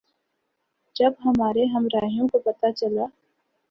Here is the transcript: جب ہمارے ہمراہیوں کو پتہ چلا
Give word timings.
جب 0.95 1.11
ہمارے 1.25 1.65
ہمراہیوں 1.65 2.27
کو 2.27 2.39
پتہ 2.39 2.71
چلا 2.71 3.05